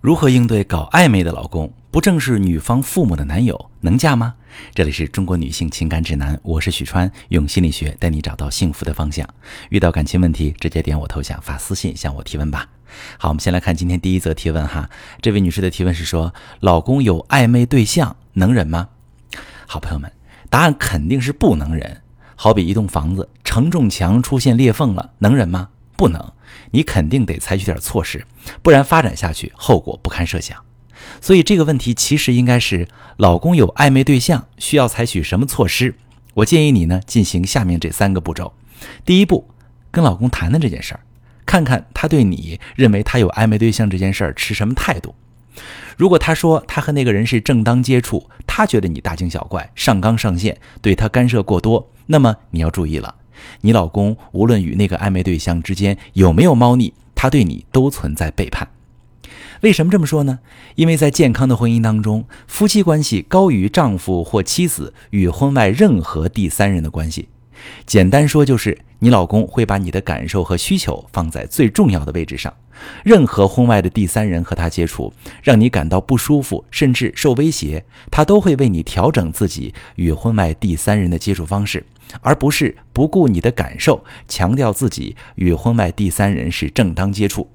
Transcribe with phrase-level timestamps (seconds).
[0.00, 1.70] 如何应对搞暧昧的老公？
[1.90, 4.34] 不正是女方父母的男友，能嫁吗？
[4.74, 9.28] 这里是中国女性情感指南，我是许川，用心理学带你找到幸福的方向。
[9.68, 12.66] 遇到感情问题，直接点我头像发私信向我提问吧。
[13.18, 14.88] 好，我们先来看今天第一则提问哈。
[15.20, 18.88] 这位女士的提问是说，老公有暧昧对象，能忍吗？
[19.66, 20.10] 好朋友们，
[20.48, 22.00] 答案肯定是不能忍。
[22.36, 25.68] 好比一栋房子承重墙出现裂缝了，能忍吗？
[26.00, 26.32] 不能。
[26.70, 28.24] 你肯定得采取点措施，
[28.62, 30.56] 不然发展下去后果不堪设想。
[31.20, 35.94] 所以这个问题其实应该是老公有暧昧对象，需要采取什么措施？
[36.32, 38.54] 我建议你呢进行下面这三个步骤。
[39.04, 39.46] 第一步，
[39.90, 41.00] 跟老公谈谈这件事儿，
[41.44, 45.14] 看看他对你认为他有暧昧对象这件事儿持什么态度。
[45.98, 53.16] 如果他说他和那个人是正当接触，他觉得你大惊小怪、上纲上线，对他干涉过多，那么你要注意了。
[53.62, 58.68] 你老公无论与那个暧昧对象之间有没有猫腻，他对你都存在背叛。
[59.62, 60.38] 为什么这么说呢？
[60.74, 67.28] 因为在健康的婚姻当中，夫妻关系高于丈夫或妻子与婚外任何第三人的关系。
[67.84, 72.54] 简单说就是，你老公会把你的感受和需求放在最重要的位置上。
[73.02, 75.12] 任何婚外的第三人和他接触，
[75.42, 81.84] 让你感到不舒服，甚至受威胁，他都会为你调整自己与婚外第三人的接触方式，
[82.20, 87.48] 而不是不顾你的感受，强调自己与婚外第三人是正当接触。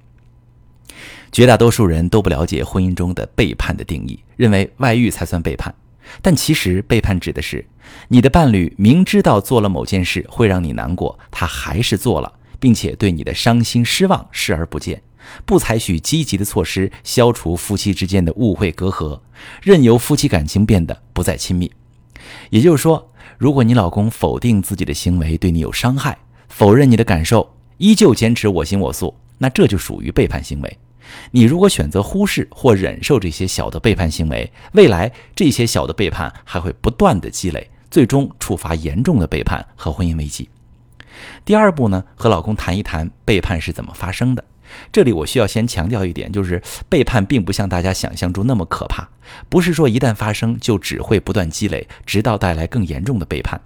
[1.32, 5.74] 绝大多数人都不了解婚姻中的背叛的定义，认为外遇才算背叛。
[6.22, 7.66] 但其实，背叛指的是
[8.08, 15.02] 你的伴侣明知道做了某件事会让你难过，他还是做了，并且对你的伤心失望视而不见，
[15.46, 19.20] 不采取积极的措施消除夫妻之间的误会隔阂，
[19.62, 21.72] 任由夫妻感情变得不再亲密。
[22.50, 26.18] 也就是说，如果你老公否定自己的行为对你有伤害，
[26.50, 30.78] 否认你的感受，依旧坚持我行我素，那这就属于背叛行为。
[31.32, 40.50] 你如果选择忽视或忍受这些小的背叛行为，未来这些小的背叛还会不断的积累，最终触发严重的背叛和婚姻危机。
[41.46, 44.44] 第二步呢，和老公谈一谈背叛是怎么发生的。
[44.92, 49.08] 这里我需要先强调一点，就是背叛并不像大家想象中那么可怕，
[49.48, 53.62] 不是说一旦发生就只会不断积累，直到带来更严重的背叛。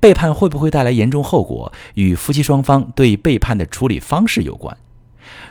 [0.00, 4.74] 背叛会不会带来严重后果，与夫妻双方对背叛的处理方式有关。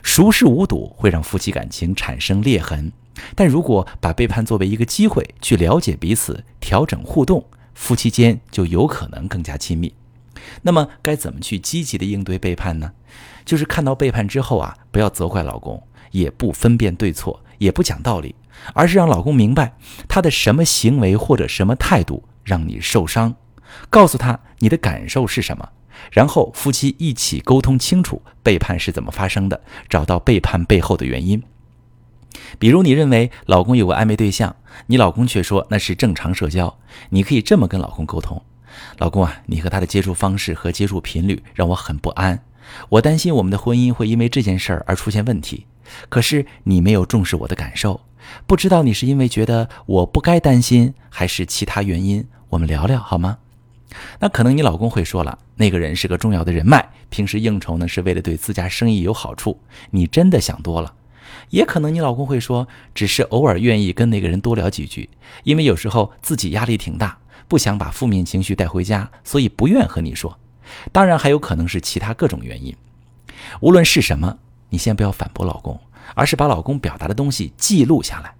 [0.03, 2.91] 熟视无睹会让夫妻感情产生裂痕，
[3.35, 9.93] 但如果把背叛作为一个机会去了解彼此、调整互动，夫妻间就有可能更加亲密。
[10.61, 12.91] 那么该怎么去积极的应对背叛呢？
[13.43, 18.35] 就是看到背叛之后啊，不要责怪老公，也不分辨对错，也不讲道理，
[18.73, 19.75] 而是让老公明白
[20.07, 23.35] 他的什么行为或者什么态度让你受伤，
[23.89, 25.69] 告诉他你的感受是什么。
[26.11, 31.41] 然后夫妻一起沟通清楚背叛是怎么发生的，找到背叛背后的原因。
[32.59, 34.55] 比如你认为老公有个暧昧对象，
[34.87, 36.77] 你老公却说那是正常社交，
[37.09, 38.41] 你可以这么跟老公沟通：
[38.99, 42.43] 老公啊，你和他的接触方式和接触频率让我很不安，
[42.89, 45.65] 我担心我们的婚姻会因为这件事儿而出现问题。
[46.09, 48.01] 可是你没有重视我的感受，
[48.45, 52.27] 不知道你是因为觉得我不该担心，还是其他原因？
[52.49, 53.39] 我们聊聊好吗？
[54.19, 59.59] 那可能你老公会说了，那个人是个重要的人脉，平时应酬呢是为了对自家生意有好处。
[59.91, 60.93] 你真的想多了。
[61.49, 65.09] 也可能你老公会说，只是偶尔愿意跟那个人多聊几句，
[65.43, 67.17] 因为有时候自己压力挺大，
[67.47, 70.37] 不想把负面情绪带回家，所以不愿和你说。
[70.91, 72.75] 当然还有可能是其他各种原因。
[73.61, 74.37] 无论是什么，
[74.69, 75.79] 你先不要反驳老公，
[76.15, 78.33] 而是把老公表达的东西记录下来。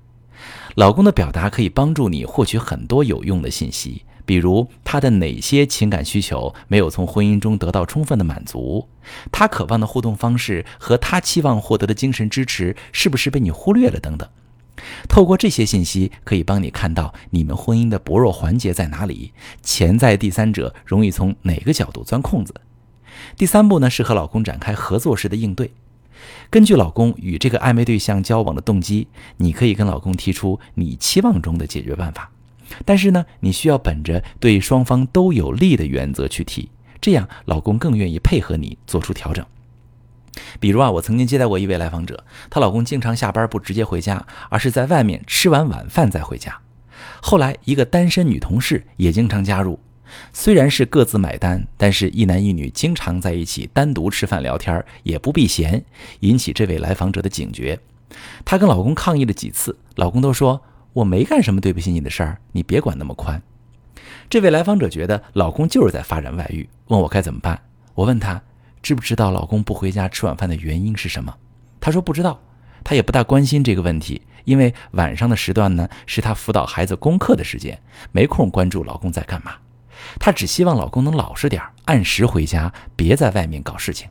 [0.76, 4.04] 老公的表达可以帮助你获取很多有用的信息。
[4.28, 8.90] 比如他的哪些情感需求没有从婚姻中得到充分的满足？
[9.32, 14.00] 他渴望的互动方式和他期望获得的精神支持是不是被你忽略了？
[14.02, 14.28] 等等。
[15.08, 19.32] 透过这些信息，可以帮你看到你们婚姻的薄弱环节在哪里，
[19.64, 22.54] 潜在第三者容易从哪个角度钻空子。
[23.38, 25.72] 第三步呢，是和老公展开合作式的应对。
[26.50, 29.08] 根据老公与这个暧昧对象交往的动机，
[29.38, 32.30] 你可以跟老公提出你期望中的解决办法。
[32.86, 36.70] 但是呢，你需要本着对双方都有利的原则去提，
[37.00, 39.46] 这样老公更愿意配合你做出调整。
[40.60, 46.60] 比如啊，我曾经接待过一位来访者，她老公经常下班不直接回家，而是在外面吃完晚饭再回家。
[47.22, 49.80] 后来一个单身女同事也经常加入，
[50.34, 55.84] 虽然是各自买单，但是一男一女经常在一起单独吃饭聊天，也不避嫌，
[56.20, 57.80] 引起这位来访者的警觉。
[58.46, 60.62] 她跟老公抗议了几次，老公都说。
[60.98, 63.40] 我没干什么对不起你的事儿，你别管那么宽。
[64.32, 67.62] 这位来访者觉得老公就是在发展外遇，问我该怎么办。
[67.94, 68.42] 我问他
[68.82, 71.32] 知不知道老公不回家吃晚饭的原因是什么？
[71.80, 72.40] 他说不知道。
[72.84, 77.80] 他也不大关心这个问题，因为晚上的时段呢是他辅导孩子功课的时间，
[78.12, 79.54] 没空关注老公在干嘛。
[80.20, 84.10] 她只希望老公能老实点按时回家，别在外面搞事情。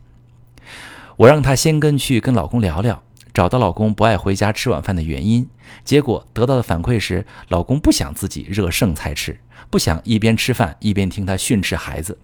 [1.17, 3.03] 我让她先跟去跟老公聊聊，
[3.37, 5.47] 找到老公不爱回家吃晚饭的原因。
[5.85, 9.39] 结果得到的反馈是，老公不想自己热剩菜吃，
[9.69, 12.19] 不想一边吃饭一边听他训斥孩子。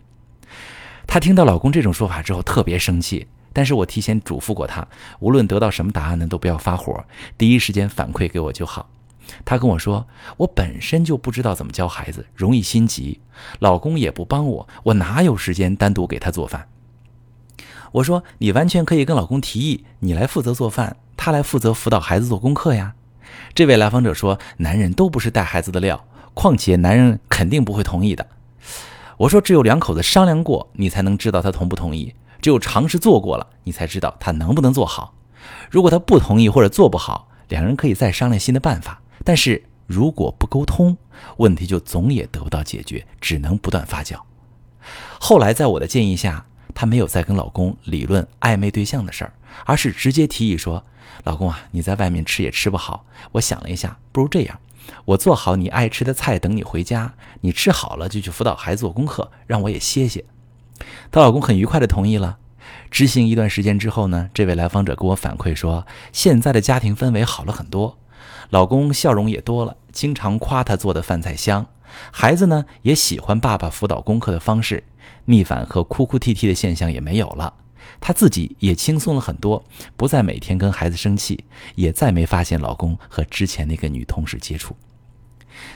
[1.06, 3.26] 她听到老公这种说法之后，特别生气。
[3.53, 4.88] 但是我提前嘱咐过她，
[5.20, 7.05] 无论得到什么答案呢，都不要发火，
[7.37, 8.88] 第一时间反馈给我就好。
[9.44, 10.06] 她跟我说
[10.38, 13.20] ：“我本身就不知道怎么教孩子，容易心急，
[13.58, 16.69] 老公也不帮我，我哪有时间单独给他做饭？”
[17.93, 22.94] 我说：“你完全可以跟老公提议，你来负责做饭，他来负责辅导孩子做功课呀。”
[23.55, 26.05] 这位来访者说：“男人都不是带孩子的料，
[26.35, 28.27] 况且男人肯定不会同意的。”
[29.19, 35.15] 我说：“只有两口子商量过，你才能知道他同不同意；只有尝试做过了，你才知道他能不能做好。
[35.71, 39.03] 如果他不同意或者做不好，两人可以再商量新的办法。
[39.23, 40.97] 但是如果不沟通，
[41.37, 44.17] 问题就总也得不到解决，只能不断发酵。”
[45.21, 49.33] 后来在我的建议下，她没有再跟老公理论暧昧对象的事儿，
[49.65, 50.85] 而是直接提议说。
[51.25, 53.05] 老公啊，你在外面吃也吃不好。
[53.33, 54.59] 我想了一下，不如这样，
[55.05, 57.15] 我做好你爱吃的菜，等你回家。
[57.43, 60.25] 你吃好了就去辅导孩子做功课，让我也歇歇。
[61.11, 62.39] 她老公很愉快的同意了。
[62.91, 67.99] 执行一段时间之后呢，这位来访者给我反馈说，现在的家庭氛围好了很多，
[68.51, 71.67] 老公笑容也多了，经常夸她做的饭菜香。
[72.11, 74.83] 孩子呢也喜欢爸爸辅导功课的方式，
[75.27, 77.55] 逆反和哭哭啼啼的现象也没有了。
[78.01, 79.65] 她自己也轻松了很多，
[79.97, 84.77] 不再每天跟孩子生气，也再没发现老公和之前那个女同事接触。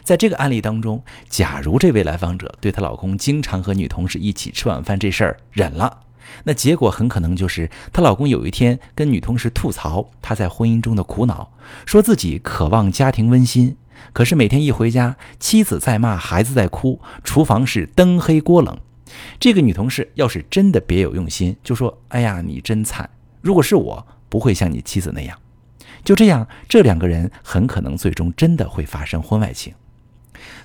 [0.02, 6.00] 在这个案例当中，假如这位来访者对她老公经常和女同事一起吃晚饭这事儿忍了，
[6.44, 11.52] 那结果很可能就是她老公有一天跟女同事吐槽她在婚姻中的苦恼，
[11.84, 13.76] 说自己渴望家庭温馨，
[14.12, 18.78] 可是每天一回家，妻子在骂，孩子在哭，厨房是灯黑锅冷。
[19.38, 23.08] 这个女同事要是真的别有用心，就说：“哎呀，你真惨！
[23.40, 25.38] 如果是我，不会像你妻子那样。”
[26.04, 29.74] 就这样，这两个人很可能最终真的会发生婚外情。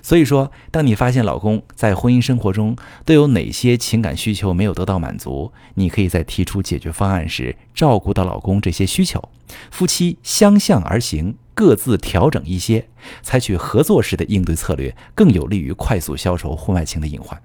[0.02, 9.30] 所以说，当你发现老公在婚姻生活中都有哪些情感需求没有得到满足，你可以在提出解决方案时照顾到老公这些需求，
[9.70, 12.86] 夫妻相向而行，各自调整一些，
[13.22, 17.40] 采取合作式的应对策略，更有利于快速消除婚外情的隐患。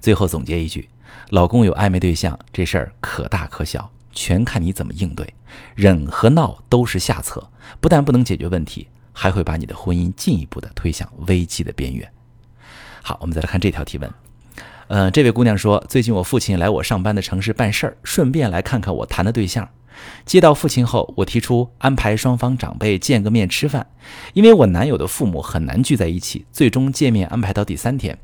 [0.00, 0.88] 最后总结一句：
[1.30, 5.34] 老公有暧昧对象这事儿可大可小，全看你怎么应对。
[5.74, 7.50] 忍和闹都是下策，
[7.80, 12.08] 不但不能解决问题，还会把你的婚姻进一步的推向危机的边缘。
[13.02, 14.10] 好，我们再来看这条提问。
[14.88, 19.68] 呃，这位姑娘说，最近我父亲来我上班的城市办事儿，顺便来看看我谈的对象。
[20.24, 23.86] 接到父亲后，我提出安排双方长辈见个面吃饭，
[24.32, 28.16] 因为我男友的父母很难聚在一起，最终见面安排到第三天。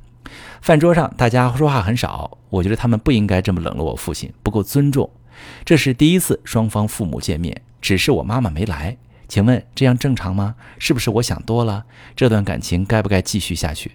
[0.60, 2.38] 饭桌上，大家说话很少。
[2.50, 5.10] 我觉得他们不应该这么冷落我父亲，不够尊重。
[5.64, 8.96] 这是第一次双方父母见面，只是我妈妈没来。
[9.26, 10.54] 请问这样正常吗？
[10.78, 11.84] 是不是我想多了？
[12.14, 13.92] 这段感情该不该继续下去？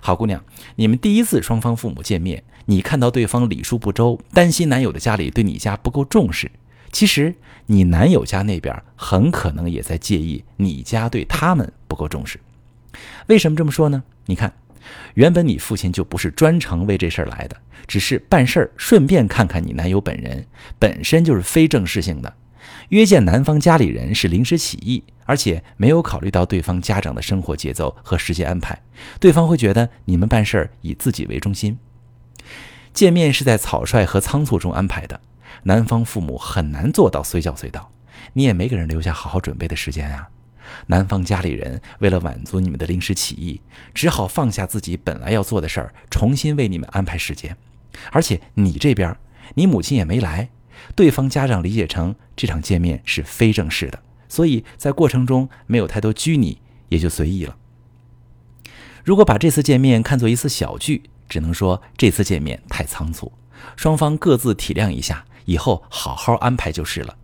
[0.00, 0.44] 好姑娘，
[0.76, 6.50] 你们第一次双方父母见面，你看到对方礼数不周，担心男友的家里对你家不够重视。
[6.92, 7.34] 其实
[7.66, 12.38] 你男友家那边很可能也在介意你家对他们不够重视。
[13.26, 14.04] 为什么这么说呢？
[14.26, 14.52] 你看。
[15.14, 20.46] 原本你父亲就不是专程为这事儿来的，只是办事儿顺便看看你男友本人，
[20.78, 22.32] 本身就是非正式性的。
[22.90, 28.82] 约见男方家里人是临时起意，而且没有考虑到对方家长的生活节奏和时间安排，
[29.18, 31.78] 对方会觉得你们办事儿以自己为中心。
[32.92, 35.20] 见面是在草率和仓促中安排的，
[35.64, 37.90] 男方父母很难做到随叫随到，
[38.34, 40.28] 你也没给人留下好好准备的时间啊。
[40.86, 43.60] 男方家里人为了满足你们的临时起意，
[43.92, 47.56] 只好放下自己本来要做的事儿，重新为你们安排时间。
[48.10, 49.16] 而且你这边，
[49.54, 50.50] 你母亲也没来，
[50.94, 57.56] 对方家长理解成这场见面是非正式的，所以在过程中没有太多拘泥，也就随意了。
[59.04, 63.32] 如果把这次见面看作一次小聚，只能说这次见面太仓促，
[63.76, 67.16] 双方各自体谅一下，以后好好安排就是了。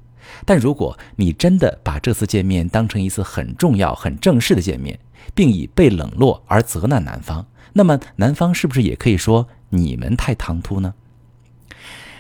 [0.45, 4.99] 但如果你真的把这次见面当成一次很重要、很正式的见面，
[5.35, 10.95] 并以被冷落而责难男方，那么男方是不是也可以说你们太唐突呢？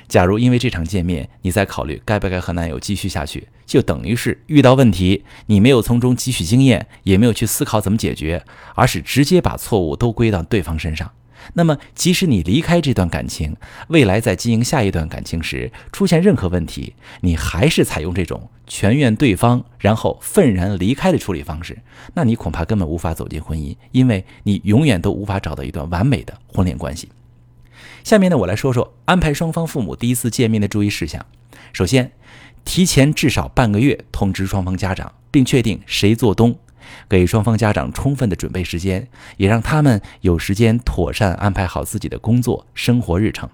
[0.06, 11.12] 假如因为这场见面，你在考虑该不该和男友继续下去，就等于是遇到问题，你没有从中汲取经验，也没有去思考怎么解决，而是直接把错误都归到对方身上，
[11.54, 13.56] 那么即使你离开这段感情，
[13.88, 21.78] 未来在经营下一段感情时出现任何问题，你还是采用这种全怨对方，然后愤然离开的处理方式，
[22.14, 27.08] 那你恐怕根本无法走进婚姻，因为你永远都无法找到一段完美的婚恋关系。
[28.04, 31.24] 下面呢，我来说说安排双方父母第一次见面的注意事项。
[31.72, 32.12] 首先，
[32.64, 36.56] 提前至少半个月通知双方家长，并确定谁做东，
[37.08, 43.48] 给双方家长充分的准备时间，也让他们有时间妥善安排好自己的工作生活日程。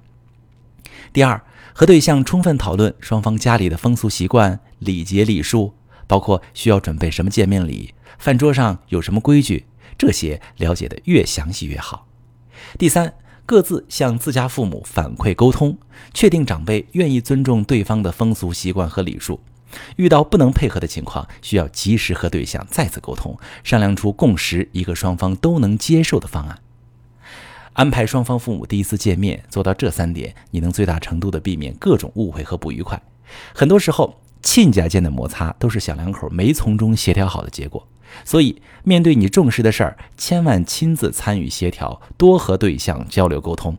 [1.12, 5.74] 第二，和对象充分讨论双方家里的风俗习惯、礼节礼数，
[6.06, 9.66] 包括需要准备什么见面礼、饭桌上有什么规矩，
[9.96, 12.06] 这些了解的越详细越好。
[12.78, 13.14] 第三。
[13.48, 15.78] 各自向自家父母反馈沟通，
[16.12, 19.38] 确定长辈愿意尊重对方的风俗习惯和礼数。
[19.96, 26.58] 遇到不能配合的情况，需要及时和对象再次沟通，商量出共识一个双方都能接受的方案。
[27.74, 33.02] 安排双方父母第一次见面，做到这三点，你能最大程度的避免各种误会和不愉快。
[33.54, 37.86] 很多时候，亲家间的摩擦都是小两口没从中协调好的结果。
[38.24, 43.76] 所以，面对你重视的事儿，千万亲自参与协调，多和对象交流沟通，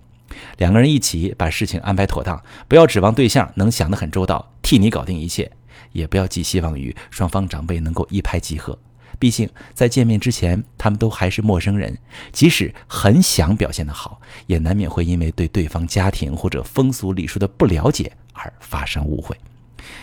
[0.57, 2.43] 两个人一起把事情安排妥当。
[2.67, 5.49] 不要指望对象能想得很周到，替你搞定一切；
[5.91, 8.77] 也不要寄希望于双方长辈能够一拍即合。
[9.19, 11.97] 毕竟，在见面之前，他们都还是陌生人，
[12.31, 19.35] 即使很想表现得好，也难免会因为对对方家庭或者风俗礼数的不了解而发生误会。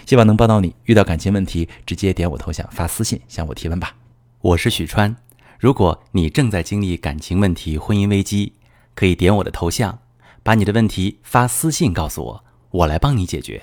[0.05, 0.75] 希望能帮到你。
[0.87, 3.95] 遇到感情问题，直接点我头像发私信向我提问吧。
[4.41, 5.15] 我是许川，
[5.61, 8.55] 如果你正在经历感情问题、婚姻危机，
[8.95, 10.01] 可以点我的头像，
[10.43, 13.63] 把你的问题发私信告诉我，我来帮你解决。